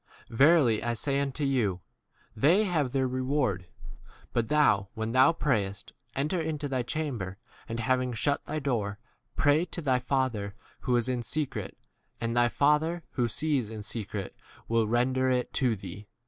[0.31, 1.79] Verily I say unto you,
[2.35, 3.67] They have c their reward.
[3.67, 7.37] 6 But thou, when thou prayest, enter into thy chamber,
[7.69, 8.97] and hav ing shut thy door,
[9.35, 11.77] pray to thy Father who is in secret,
[12.19, 14.35] and thy Father who sees in secret
[14.67, 16.07] will 7 render [it] to thee.